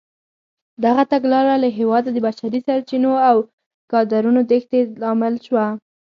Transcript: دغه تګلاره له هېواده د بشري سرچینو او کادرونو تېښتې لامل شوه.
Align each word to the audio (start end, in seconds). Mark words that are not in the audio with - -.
دغه 0.85 1.03
تګلاره 1.11 1.55
له 1.63 1.69
هېواده 1.79 2.09
د 2.13 2.17
بشري 2.27 2.59
سرچینو 2.67 3.11
او 3.29 3.37
کادرونو 3.91 4.41
تېښتې 4.49 4.79
لامل 5.01 5.35
شوه. 5.45 5.65